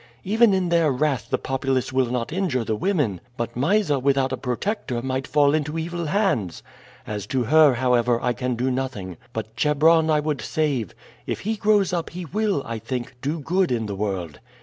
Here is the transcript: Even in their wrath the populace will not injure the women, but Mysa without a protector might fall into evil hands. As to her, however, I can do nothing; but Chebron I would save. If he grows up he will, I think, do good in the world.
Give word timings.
Even 0.23 0.51
in 0.51 0.69
their 0.69 0.91
wrath 0.91 1.29
the 1.29 1.37
populace 1.37 1.93
will 1.93 2.07
not 2.07 2.33
injure 2.33 2.63
the 2.63 2.75
women, 2.75 3.21
but 3.37 3.55
Mysa 3.55 3.99
without 3.99 4.31
a 4.33 4.35
protector 4.35 4.99
might 5.03 5.27
fall 5.27 5.53
into 5.53 5.77
evil 5.77 6.05
hands. 6.07 6.63
As 7.05 7.27
to 7.27 7.43
her, 7.43 7.75
however, 7.75 8.19
I 8.19 8.33
can 8.33 8.55
do 8.55 8.71
nothing; 8.71 9.17
but 9.31 9.55
Chebron 9.55 10.09
I 10.09 10.19
would 10.19 10.41
save. 10.41 10.95
If 11.27 11.41
he 11.41 11.55
grows 11.55 11.93
up 11.93 12.09
he 12.09 12.25
will, 12.25 12.63
I 12.65 12.79
think, 12.79 13.13
do 13.21 13.41
good 13.41 13.71
in 13.71 13.85
the 13.85 13.93
world. 13.95 14.39